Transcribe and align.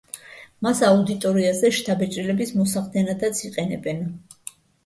მას 0.67 0.79
აუდიტორიაზე 0.87 1.71
შთაბეჭდილების 1.79 2.57
მოსახდენადაც 2.63 3.47
იყენებენ. 3.51 4.05